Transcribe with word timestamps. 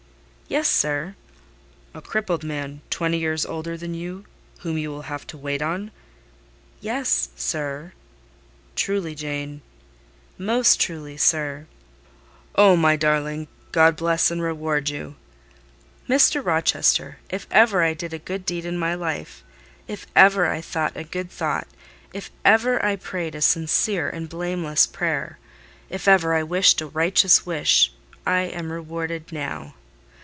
"Yes, 0.47 0.67
sir." 0.67 1.15
"A 1.93 2.01
crippled 2.01 2.43
man, 2.43 2.81
twenty 2.89 3.17
years 3.19 3.45
older 3.45 3.77
than 3.77 3.93
you, 3.93 4.25
whom 4.59 4.77
you 4.77 4.89
will 4.91 5.03
have 5.03 5.25
to 5.27 5.37
wait 5.37 5.61
on?" 5.61 5.91
"Yes, 6.81 7.29
sir." 7.37 7.93
"Truly, 8.75 9.15
Jane?" 9.15 9.61
"Most 10.37 10.77
truly, 10.77 11.15
sir." 11.15 11.67
"Oh! 12.53 12.75
my 12.75 12.97
darling! 12.97 13.47
God 13.71 13.95
bless 13.95 14.29
you 14.29 14.33
and 14.33 14.41
reward 14.41 14.89
you!" 14.89 15.15
"Mr. 16.09 16.45
Rochester, 16.45 17.19
if 17.29 17.47
ever 17.49 17.81
I 17.81 17.93
did 17.93 18.13
a 18.13 18.19
good 18.19 18.45
deed 18.45 18.65
in 18.65 18.77
my 18.77 18.93
life—if 18.93 20.05
ever 20.17 20.47
I 20.47 20.59
thought 20.59 20.97
a 20.97 21.05
good 21.05 21.31
thought—if 21.31 22.29
ever 22.43 22.83
I 22.83 22.97
prayed 22.97 23.35
a 23.35 23.41
sincere 23.41 24.09
and 24.09 24.27
blameless 24.27 24.85
prayer—if 24.85 26.09
ever 26.09 26.33
I 26.33 26.43
wished 26.43 26.81
a 26.81 26.87
righteous 26.87 27.45
wish,—I 27.45 28.41
am 28.41 28.69
rewarded 28.73 29.31
now. 29.31 29.75